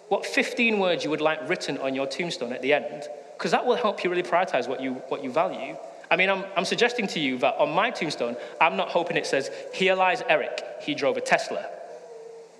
[0.08, 3.08] what 15 words you would like written on your tombstone at the end.
[3.36, 5.76] Because that will help you really prioritize what you, what you value.
[6.10, 9.26] I mean, I'm, I'm suggesting to you that on my tombstone, I'm not hoping it
[9.26, 11.66] says, Here lies Eric, he drove a Tesla.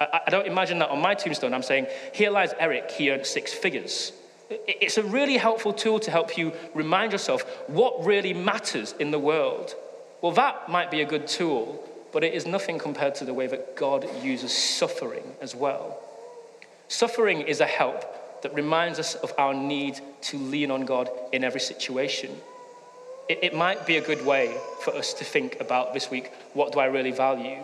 [0.00, 3.26] I, I don't imagine that on my tombstone, I'm saying, Here lies Eric, he earned
[3.26, 4.12] six figures.
[4.66, 9.18] It's a really helpful tool to help you remind yourself what really matters in the
[9.18, 9.74] world.
[10.20, 13.46] Well, that might be a good tool, but it is nothing compared to the way
[13.46, 15.98] that God uses suffering as well.
[16.88, 21.44] Suffering is a help that reminds us of our need to lean on God in
[21.44, 22.30] every situation.
[23.28, 26.72] It, it might be a good way for us to think about this week what
[26.72, 27.58] do I really value?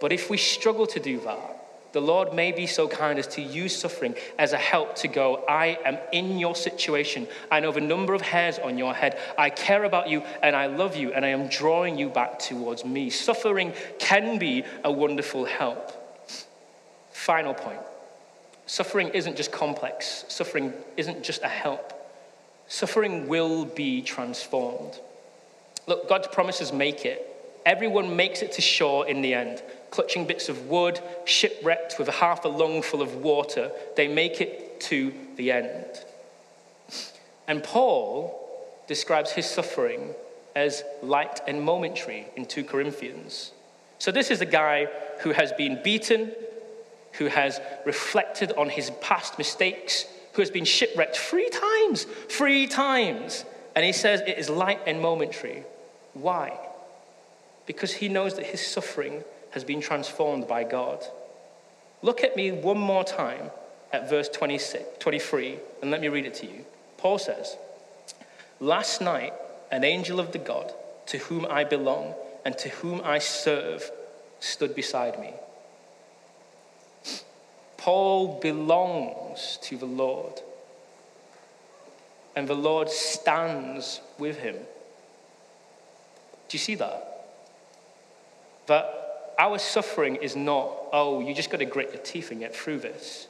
[0.00, 1.57] But if we struggle to do that,
[1.92, 5.44] the Lord may be so kind as to use suffering as a help to go,
[5.48, 7.26] I am in your situation.
[7.50, 9.18] I know the number of hairs on your head.
[9.38, 12.84] I care about you and I love you and I am drawing you back towards
[12.84, 13.08] me.
[13.08, 15.92] Suffering can be a wonderful help.
[17.12, 17.80] Final point
[18.66, 21.94] suffering isn't just complex, suffering isn't just a help.
[22.66, 25.00] Suffering will be transformed.
[25.86, 27.24] Look, God's promises make it.
[27.64, 32.44] Everyone makes it to shore in the end clutching bits of wood, shipwrecked with half
[32.44, 36.04] a lung full of water, they make it to the end.
[37.46, 38.38] And Paul
[38.86, 40.14] describes his suffering
[40.54, 43.52] as light and momentary in 2 Corinthians.
[43.98, 44.86] So, this is a guy
[45.20, 46.32] who has been beaten,
[47.12, 53.44] who has reflected on his past mistakes, who has been shipwrecked three times, three times.
[53.74, 55.64] And he says it is light and momentary.
[56.14, 56.58] Why?
[57.66, 61.04] Because he knows that his suffering has been transformed by God.
[62.02, 63.50] Look at me one more time
[63.92, 66.64] at verse 26, 23, and let me read it to you.
[66.98, 67.56] Paul says,
[68.60, 69.32] Last night,
[69.70, 70.72] an angel of the God
[71.06, 73.90] to whom I belong and to whom I serve
[74.40, 75.32] stood beside me.
[77.76, 80.40] Paul belongs to the Lord,
[82.36, 84.56] and the Lord stands with him.
[86.48, 87.26] Do you see that?
[88.66, 88.97] That
[89.38, 92.80] our suffering is not, oh, you just got to grit your teeth and get through
[92.80, 93.28] this.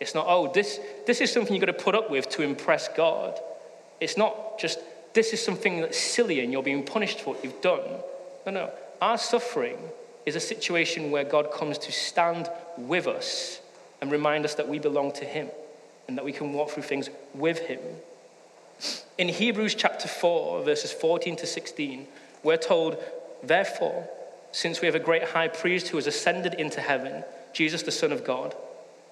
[0.00, 2.88] It's not, oh, this, this is something you've got to put up with to impress
[2.88, 3.38] God.
[4.00, 4.78] It's not just,
[5.12, 7.82] this is something that's silly and you're being punished for what you've done.
[8.46, 8.70] No, no.
[9.00, 9.76] Our suffering
[10.24, 13.60] is a situation where God comes to stand with us
[14.00, 15.48] and remind us that we belong to Him
[16.08, 17.80] and that we can walk through things with Him.
[19.18, 22.06] In Hebrews chapter 4, verses 14 to 16,
[22.42, 22.96] we're told,
[23.42, 24.08] Therefore,
[24.52, 28.12] since we have a great high priest who has ascended into heaven, Jesus, the Son
[28.12, 28.54] of God,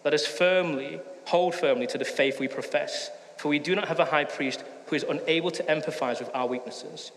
[0.05, 3.11] let us firmly hold firmly to the faith we profess.
[3.37, 6.47] For we do not have a high priest who is unable to empathize with our
[6.47, 7.11] weaknesses.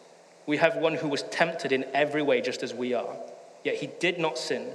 [0.46, 3.16] We have one who was tempted in every way, just as we are,
[3.64, 4.74] yet he did not sin.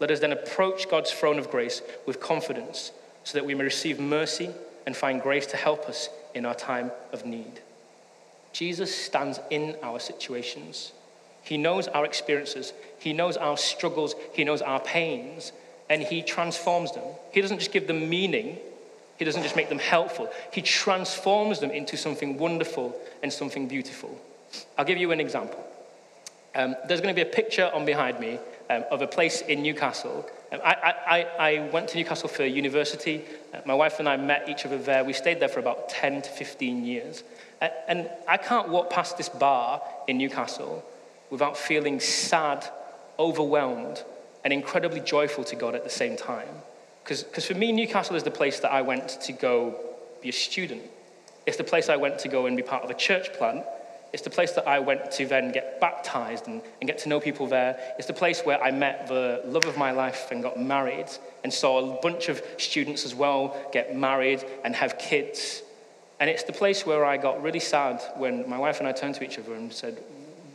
[0.00, 2.90] Let us then approach God's throne of grace with confidence,
[3.22, 4.50] so that we may receive mercy
[4.86, 7.60] and find grace to help us in our time of need.
[8.52, 10.92] Jesus stands in our situations.
[11.44, 15.52] He knows our experiences, He knows our struggles, He knows our pains,
[15.88, 17.04] and He transforms them.
[17.30, 18.58] He doesn't just give them meaning,
[19.18, 24.18] He doesn't just make them helpful, He transforms them into something wonderful and something beautiful.
[24.78, 25.62] I'll give you an example.
[26.54, 28.38] Um, there's going to be a picture on behind me
[28.70, 30.24] um, of a place in Newcastle.
[30.52, 33.24] Um, I, I, I, went to Newcastle for university.
[33.52, 35.02] Uh, my wife and I met each other there.
[35.02, 37.24] We stayed there for about 10 to 15 years.
[37.60, 40.84] Uh, and I can't walk past this bar in Newcastle
[41.34, 42.64] without feeling sad,
[43.18, 44.04] overwhelmed,
[44.44, 46.46] and incredibly joyful to God at the same time.
[47.02, 49.74] Because for me, Newcastle is the place that I went to go
[50.22, 50.82] be a student.
[51.44, 53.64] It's the place I went to go and be part of a church plant.
[54.12, 57.18] It's the place that I went to then get baptized and, and get to know
[57.18, 57.80] people there.
[57.98, 61.08] It's the place where I met the love of my life and got married
[61.42, 65.64] and saw a bunch of students as well get married and have kids.
[66.20, 69.16] And it's the place where I got really sad when my wife and I turned
[69.16, 69.98] to each other and said,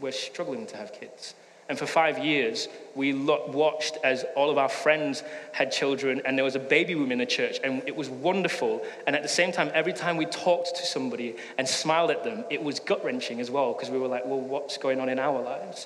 [0.02, 1.36] we're struggling to have kids.
[1.70, 6.44] And for five years, we watched as all of our friends had children, and there
[6.44, 8.82] was a baby room in the church, and it was wonderful.
[9.06, 12.44] And at the same time, every time we talked to somebody and smiled at them,
[12.50, 15.20] it was gut wrenching as well, because we were like, well, what's going on in
[15.20, 15.86] our lives?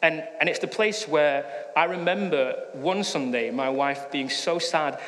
[0.00, 1.44] And, and it's the place where
[1.76, 5.00] I remember one Sunday, my wife being so sad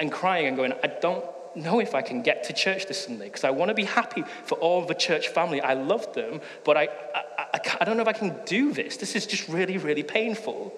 [0.00, 1.24] and crying and going, I don't
[1.56, 4.24] know if I can get to church this Sunday because I want to be happy
[4.44, 5.60] for all the church family.
[5.60, 7.22] I love them, but I, I,
[7.54, 8.96] I, I don't know if I can do this.
[8.96, 10.72] This is just really, really painful.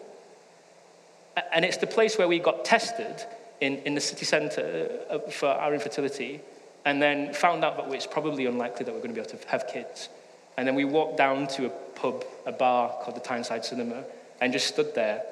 [1.52, 3.24] And it's the place where we got tested
[3.60, 6.40] in, in the city centre uh, for our infertility
[6.84, 9.48] and then found out that it's probably unlikely that we're going to be able to
[9.48, 10.08] have kids.
[10.56, 14.04] And then we walked down to a pub, a bar called the Tyneside Cinema,
[14.40, 15.22] and just stood there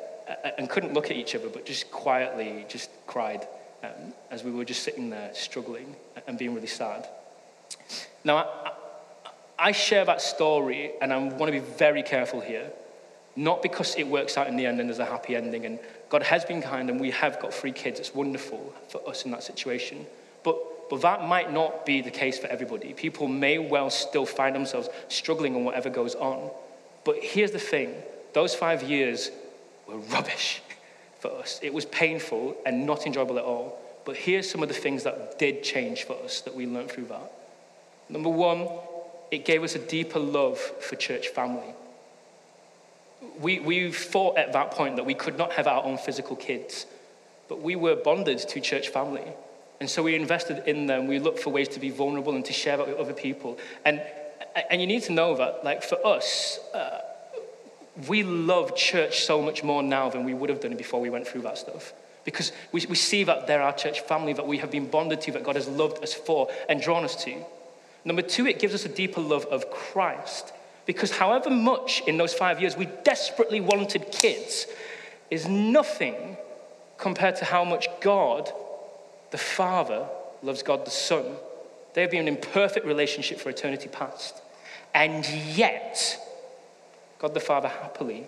[0.59, 3.47] and couldn't look at each other, but just quietly just cried
[3.83, 5.95] um, as we were just sitting there struggling
[6.27, 7.09] and being really sad.
[8.25, 8.73] Now, I,
[9.59, 12.71] I share that story, and I want to be very careful here,
[13.37, 16.23] not because it works out in the end and there's a happy ending, and God
[16.25, 17.99] has been kind and we have got three kids.
[17.99, 20.05] It's wonderful for us in that situation.
[20.45, 22.93] But, but that might not be the case for everybody.
[22.93, 26.51] People may well still find themselves struggling on whatever goes on.
[27.05, 27.95] But here's the thing
[28.35, 29.31] those five years
[29.87, 30.62] were rubbish
[31.23, 31.61] for us.
[31.63, 33.79] It was painful and not enjoyable at all.
[34.05, 37.07] But here's some of the things that did change for us that we learned through
[37.07, 37.33] that.
[38.09, 38.69] Number one,
[39.31, 41.75] it gave us a deeper love for church family.
[43.39, 46.87] We, we thought at that point that we could not have our own physical kids,
[47.49, 49.33] but we were bonded to church family.
[49.79, 51.07] And so we invested in them.
[51.07, 53.59] We looked for ways to be vulnerable and to share that with other people.
[53.85, 54.03] And,
[54.69, 56.99] and you need to know that, like, for us, uh,
[58.09, 61.27] we love church so much more now than we would have done before we went
[61.27, 61.93] through that stuff.
[62.25, 65.33] Because we, we see that they're our church family that we have been bonded to,
[65.33, 67.45] that God has loved us for and drawn us to.
[68.05, 70.53] Number two, it gives us a deeper love of Christ.
[70.87, 74.67] Because however much in those five years we desperately wanted kids,
[75.31, 76.37] is nothing
[76.99, 78.53] compared to how much God,
[79.31, 80.07] the Father,
[80.43, 81.25] loves God the Son.
[81.95, 84.43] They have been in perfect relationship for eternity past.
[84.95, 86.19] And yet,
[87.23, 88.27] God the Father happily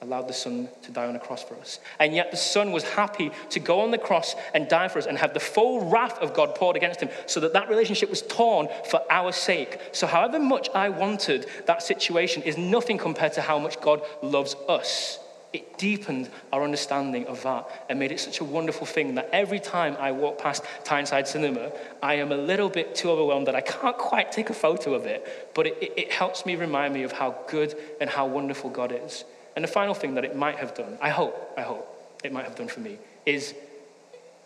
[0.00, 1.78] allowed the Son to die on a cross for us.
[2.00, 5.06] And yet the Son was happy to go on the cross and die for us
[5.06, 8.22] and have the full wrath of God poured against him so that that relationship was
[8.22, 9.78] torn for our sake.
[9.92, 14.56] So, however much I wanted that situation is nothing compared to how much God loves
[14.66, 15.18] us.
[15.52, 19.60] It deepened our understanding of that and made it such a wonderful thing that every
[19.60, 21.72] time I walk past Tyneside Cinema,
[22.02, 25.04] I am a little bit too overwhelmed that I can't quite take a photo of
[25.04, 25.52] it.
[25.54, 28.92] But it, it, it helps me remind me of how good and how wonderful God
[28.92, 29.24] is.
[29.54, 31.86] And the final thing that it might have done, I hope, I hope
[32.24, 32.96] it might have done for me,
[33.26, 33.54] is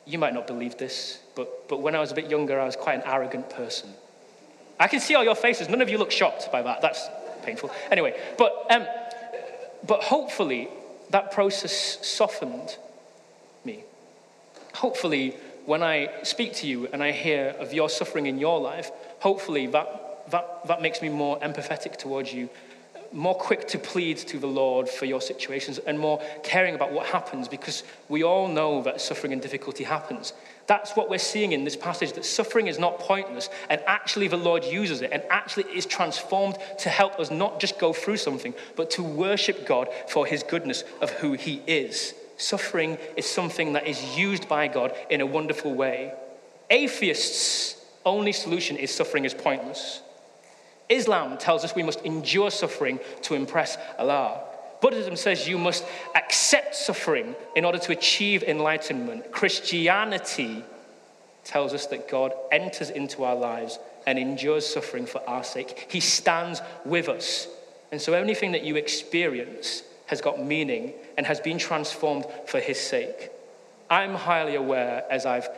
[0.06, 2.74] you might not believe this, but, but when I was a bit younger, I was
[2.74, 3.90] quite an arrogant person.
[4.80, 5.68] I can see all your faces.
[5.68, 6.82] None of you look shocked by that.
[6.82, 7.08] That's
[7.44, 7.70] painful.
[7.90, 8.86] Anyway, but, um,
[9.86, 10.68] but hopefully
[11.10, 12.76] that process softened
[13.64, 13.84] me.
[14.74, 18.90] Hopefully, when I speak to you and I hear of your suffering in your life,
[19.20, 22.48] hopefully that, that, that makes me more empathetic towards you
[23.12, 27.06] more quick to plead to the Lord for your situations and more caring about what
[27.06, 30.32] happens because we all know that suffering and difficulty happens.
[30.66, 34.36] That's what we're seeing in this passage that suffering is not pointless and actually the
[34.36, 38.52] Lord uses it and actually is transformed to help us not just go through something
[38.74, 42.14] but to worship God for his goodness of who he is.
[42.36, 46.12] Suffering is something that is used by God in a wonderful way.
[46.68, 50.02] Atheists' only solution is suffering is pointless.
[50.88, 54.42] Islam tells us we must endure suffering to impress Allah.
[54.80, 59.32] Buddhism says you must accept suffering in order to achieve enlightenment.
[59.32, 60.62] Christianity
[61.44, 65.86] tells us that God enters into our lives and endures suffering for our sake.
[65.90, 67.48] He stands with us.
[67.92, 72.80] And so anything that you experience has got meaning and has been transformed for His
[72.80, 73.30] sake.
[73.90, 75.48] I'm highly aware, as I've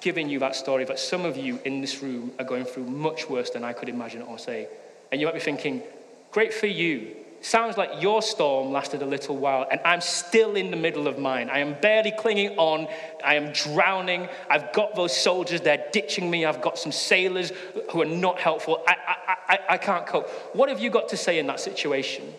[0.00, 3.28] given you that story that some of you in this room are going through much
[3.28, 4.68] worse than I could imagine or say.
[5.10, 5.82] And you might be thinking,
[6.30, 7.16] great for you.
[7.42, 11.18] Sounds like your storm lasted a little while, and I'm still in the middle of
[11.18, 11.48] mine.
[11.48, 12.86] I am barely clinging on.
[13.24, 14.28] I am drowning.
[14.50, 16.44] I've got those soldiers, they're ditching me.
[16.44, 17.52] I've got some sailors
[17.90, 18.84] who are not helpful.
[18.86, 20.28] I, I, I, I can't cope.
[20.54, 22.34] What have you got to say in that situation?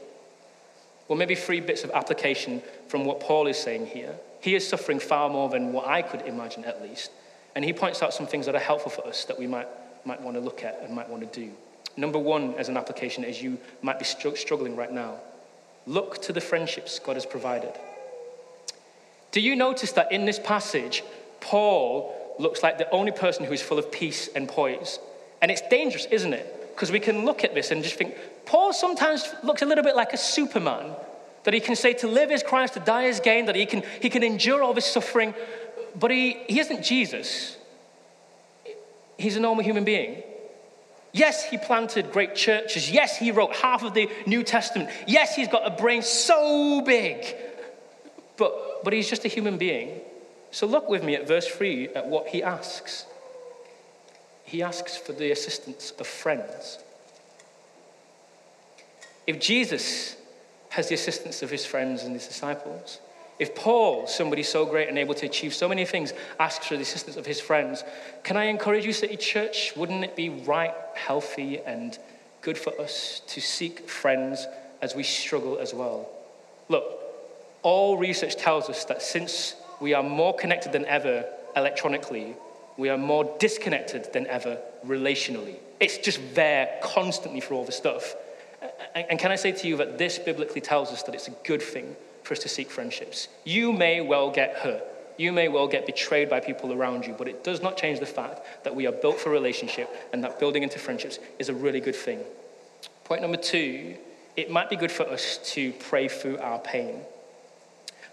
[1.07, 4.15] Well, maybe three bits of application from what Paul is saying here.
[4.39, 7.11] He is suffering far more than what I could imagine, at least.
[7.55, 9.67] And he points out some things that are helpful for us that we might,
[10.05, 11.51] might want to look at and might want to do.
[11.97, 15.19] Number one, as an application, as you might be struggling right now.
[15.85, 17.73] Look to the friendships God has provided.
[19.31, 21.03] Do you notice that in this passage,
[21.39, 24.99] Paul looks like the only person who is full of peace and poise?
[25.41, 26.73] And it's dangerous, isn't it?
[26.75, 28.15] Because we can look at this and just think,
[28.45, 30.95] Paul sometimes looks a little bit like a superman.
[31.43, 33.83] That he can say to live is Christ, to die is gain, that he can,
[33.99, 35.33] he can endure all this suffering
[35.95, 37.57] but he, he isn't Jesus.
[39.17, 40.23] He's a normal human being.
[41.13, 42.89] Yes, he planted great churches.
[42.89, 44.89] Yes, he wrote half of the New Testament.
[45.07, 47.35] Yes, he's got a brain so big.
[48.37, 50.01] But, but he's just a human being.
[50.51, 53.05] So look with me at verse 3 at what he asks.
[54.45, 56.79] He asks for the assistance of friends.
[59.27, 60.17] If Jesus
[60.69, 62.99] has the assistance of his friends and his disciples,
[63.41, 66.83] if Paul, somebody so great and able to achieve so many things, asks for the
[66.83, 67.83] assistance of his friends,
[68.23, 69.73] can I encourage you, City Church?
[69.75, 71.97] Wouldn't it be right, healthy, and
[72.43, 74.45] good for us to seek friends
[74.83, 76.07] as we struggle as well?
[76.69, 76.85] Look,
[77.63, 81.25] all research tells us that since we are more connected than ever
[81.55, 82.35] electronically,
[82.77, 85.55] we are more disconnected than ever relationally.
[85.79, 88.15] It's just there constantly for all the stuff.
[88.93, 91.63] And can I say to you that this biblically tells us that it's a good
[91.63, 93.27] thing for us to seek friendships.
[93.43, 94.83] You may well get hurt.
[95.17, 98.05] You may well get betrayed by people around you, but it does not change the
[98.05, 101.79] fact that we are built for relationship and that building into friendships is a really
[101.79, 102.19] good thing.
[103.03, 103.97] Point number two
[104.37, 107.01] it might be good for us to pray through our pain.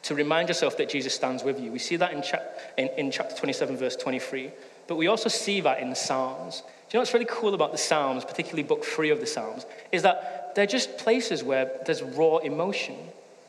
[0.03, 1.71] To remind yourself that Jesus stands with you.
[1.71, 2.43] We see that in, cha-
[2.77, 4.51] in, in chapter 27, verse 23.
[4.87, 6.63] But we also see that in the Psalms.
[6.63, 9.67] Do you know what's really cool about the Psalms, particularly book three of the Psalms,
[9.93, 12.97] is that they're just places where there's raw emotion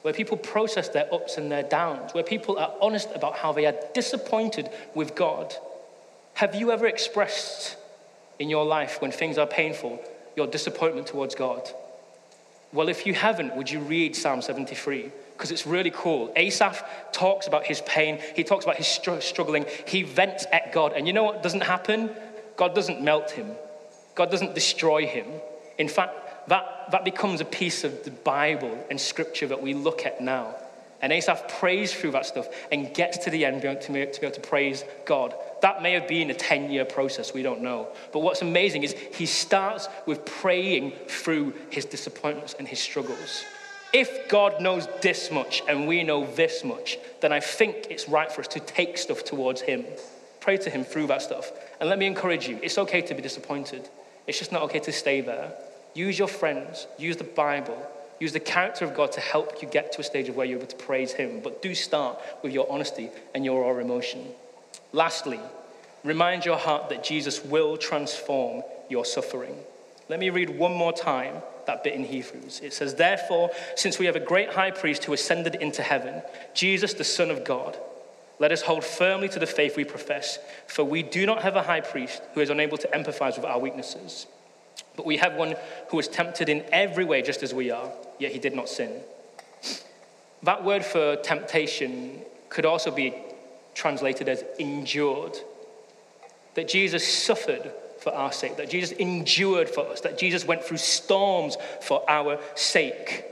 [0.01, 3.65] where people process their ups and their downs, where people are honest about how they
[3.65, 5.53] are disappointed with God.
[6.35, 7.75] Have you ever expressed
[8.39, 10.01] in your life when things are painful
[10.35, 11.69] your disappointment towards God?
[12.71, 15.11] Well, if you haven't, would you read Psalm 73?
[15.33, 16.31] Because it's really cool.
[16.35, 20.93] Asaph talks about his pain, he talks about his struggling, he vents at God.
[20.93, 22.09] And you know what doesn't happen?
[22.57, 23.51] God doesn't melt him,
[24.15, 25.25] God doesn't destroy him.
[25.77, 26.13] In fact,
[26.47, 30.55] that, that becomes a piece of the Bible and scripture that we look at now.
[31.01, 34.41] And Asaph prays through that stuff and gets to the end to be able to
[34.41, 35.33] praise God.
[35.61, 37.87] That may have been a 10 year process, we don't know.
[38.11, 43.45] But what's amazing is he starts with praying through his disappointments and his struggles.
[43.93, 48.31] If God knows this much and we know this much, then I think it's right
[48.31, 49.85] for us to take stuff towards him.
[50.41, 51.51] Pray to him through that stuff.
[51.79, 53.89] And let me encourage you it's okay to be disappointed,
[54.27, 55.53] it's just not okay to stay there.
[55.99, 57.77] Use your friends, use the Bible
[58.19, 60.57] Use the character of God to help you get to a stage of where you're
[60.57, 61.39] able to praise Him.
[61.41, 64.25] But do start with your honesty and your raw emotion.
[64.91, 65.39] Lastly,
[66.03, 69.55] remind your heart that Jesus will transform your suffering.
[70.09, 71.35] Let me read one more time
[71.65, 72.59] that bit in Hebrews.
[72.61, 76.21] It says, Therefore, since we have a great high priest who ascended into heaven,
[76.53, 77.77] Jesus, the Son of God,
[78.37, 81.63] let us hold firmly to the faith we profess, for we do not have a
[81.63, 84.25] high priest who is unable to empathize with our weaknesses.
[84.99, 85.55] But we have one
[85.91, 88.99] who was tempted in every way just as we are, yet he did not sin.
[90.43, 92.19] That word for temptation
[92.49, 93.13] could also be
[93.73, 95.37] translated as endured.
[96.55, 97.71] That Jesus suffered
[98.01, 102.37] for our sake, that Jesus endured for us, that Jesus went through storms for our
[102.55, 103.23] sake.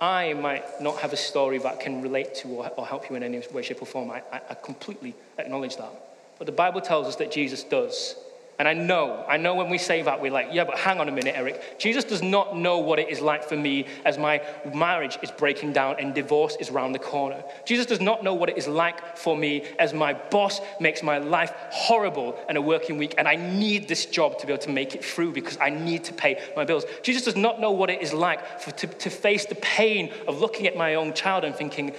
[0.00, 3.42] I might not have a story that can relate to or, help you in any
[3.52, 4.12] way, shape, or form.
[4.12, 5.92] I, I completely acknowledge that.
[6.38, 8.14] But the Bible tells us that Jesus does.
[8.62, 11.08] And I know, I know when we say that, we're like, yeah, but hang on
[11.08, 11.80] a minute, Eric.
[11.80, 14.40] Jesus does not know what it is like for me as my
[14.72, 17.42] marriage is breaking down and divorce is around the corner.
[17.64, 21.18] Jesus does not know what it is like for me as my boss makes my
[21.18, 24.70] life horrible and a working week, and I need this job to be able to
[24.70, 26.84] make it through because I need to pay my bills.
[27.02, 30.38] Jesus does not know what it is like for, to, to face the pain of
[30.38, 31.96] looking at my own child and thinking,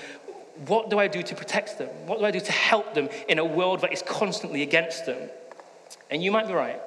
[0.65, 1.89] what do I do to protect them?
[2.05, 5.29] What do I do to help them in a world that is constantly against them?
[6.13, 6.79] And you might be right.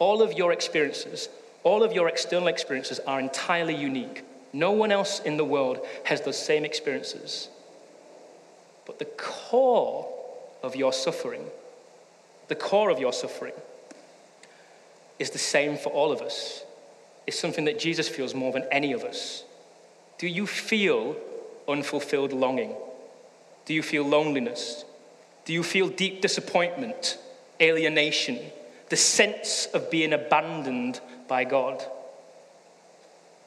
[0.00, 1.28] All of your experiences,
[1.62, 4.24] all of your external experiences are entirely unique.
[4.52, 7.48] No one else in the world has those same experiences.
[8.84, 10.12] But the core
[10.64, 11.44] of your suffering,
[12.48, 13.54] the core of your suffering,
[15.20, 16.64] is the same for all of us.
[17.26, 19.44] It's something that Jesus feels more than any of us.
[20.18, 21.16] Do you feel
[21.68, 22.74] unfulfilled longing?
[23.64, 24.84] Do you feel loneliness?
[25.44, 27.18] Do you feel deep disappointment,
[27.60, 28.38] alienation,
[28.88, 31.84] the sense of being abandoned by God.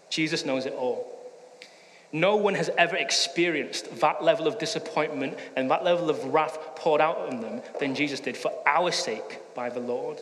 [0.09, 1.07] Jesus knows it all.
[2.11, 7.01] No one has ever experienced that level of disappointment and that level of wrath poured
[7.01, 10.19] out on them than Jesus did for our sake by the Lord.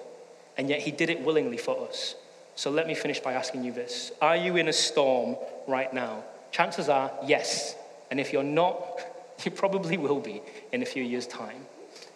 [0.57, 2.15] And yet he did it willingly for us.
[2.55, 6.23] So let me finish by asking you this Are you in a storm right now?
[6.51, 7.75] Chances are, yes.
[8.09, 8.99] And if you're not,
[9.45, 10.41] you probably will be
[10.73, 11.65] in a few years' time.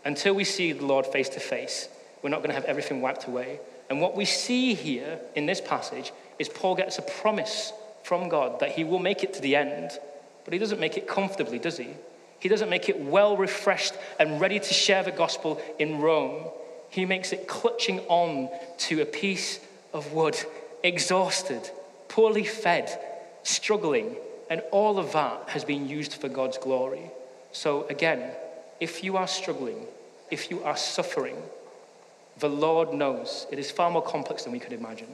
[0.03, 1.87] Until we see the Lord face to face,
[2.21, 3.59] we're not going to have everything wiped away.
[3.89, 7.73] And what we see here in this passage is Paul gets a promise
[8.03, 9.91] from God that he will make it to the end,
[10.43, 11.89] but he doesn't make it comfortably, does he?
[12.39, 16.47] He doesn't make it well refreshed and ready to share the gospel in Rome.
[16.89, 18.49] He makes it clutching on
[18.79, 19.59] to a piece
[19.93, 20.37] of wood,
[20.83, 21.69] exhausted,
[22.07, 22.89] poorly fed,
[23.43, 24.15] struggling,
[24.49, 27.11] and all of that has been used for God's glory.
[27.51, 28.31] So, again,
[28.81, 29.85] if you are struggling,
[30.31, 31.37] if you are suffering,
[32.39, 33.45] the Lord knows.
[33.51, 35.07] It is far more complex than we could imagine.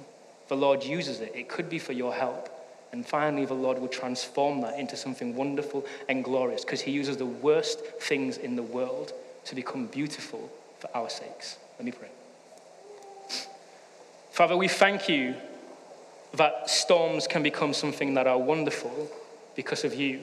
[0.47, 1.33] The Lord uses it.
[1.35, 2.49] It could be for your help.
[2.93, 7.17] And finally, the Lord will transform that into something wonderful and glorious because He uses
[7.17, 9.11] the worst things in the world
[9.43, 10.49] to become beautiful
[10.79, 11.57] for our sakes.
[11.77, 12.07] Let me pray.
[14.31, 15.35] Father, we thank you
[16.35, 19.09] that storms can become something that are wonderful
[19.55, 20.21] because of you.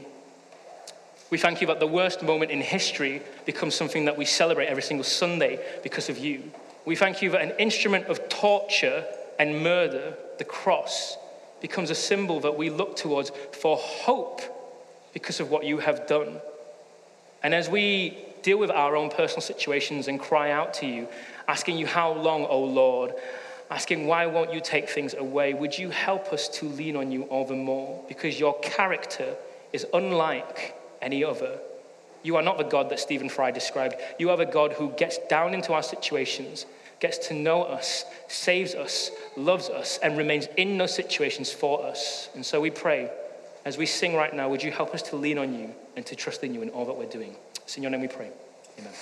[1.35, 4.85] We thank you that the worst moment in history becomes something that we celebrate every
[4.85, 6.53] single Sunday because of you.
[6.85, 9.05] We thank you that an instrument of torture
[9.41, 11.17] and murder, the cross,
[11.61, 14.43] becomes a symbol that we look towards for hope
[15.13, 16.41] because of what you have done.
[17.43, 21.09] And as we deal with our own personal situations and cry out to you,
[21.49, 23.13] asking you, How long, O Lord?
[23.73, 25.53] Asking, Why won't you take things away?
[25.53, 28.05] Would you help us to lean on you all the more?
[28.07, 29.35] Because your character
[29.73, 31.59] is unlike any other.
[32.23, 33.97] You are not the God that Stephen Fry described.
[34.19, 36.67] You are the God who gets down into our situations,
[36.99, 42.31] gets to know us, saves us, loves us, and remains in those situations for us.
[42.35, 43.11] And so we pray,
[43.65, 46.17] as we sing right now, would you help us to lean on you and to
[46.17, 47.37] trust in you in all that we're doing?
[47.63, 48.31] It's in your name we pray.
[48.79, 48.93] Amen.